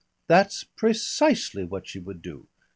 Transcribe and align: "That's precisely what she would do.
"That's 0.25 0.63
precisely 0.63 1.63
what 1.63 1.85
she 1.87 1.99
would 1.99 2.23
do. 2.23 2.47